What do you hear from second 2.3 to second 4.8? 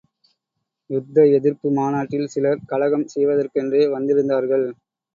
சிலர், கலகம் செய்வதற்கென்றே வந்திருந்தார்கள்.